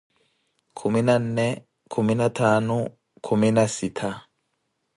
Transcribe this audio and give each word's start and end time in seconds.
Kumi 0.77 1.01
na 1.07 1.15
nne, 1.23 1.47
kumi 1.91 2.13
na 2.19 2.27
ttaanu, 2.33 2.77
kumi 3.25 3.47
na 3.55 3.63
sittha. 3.75 4.09